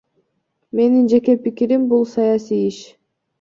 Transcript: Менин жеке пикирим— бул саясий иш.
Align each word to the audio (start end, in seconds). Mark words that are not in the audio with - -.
Менин 0.79 1.03
жеке 1.11 1.33
пикирим— 1.43 1.85
бул 1.93 2.03
саясий 2.15 2.65
иш. 2.73 2.81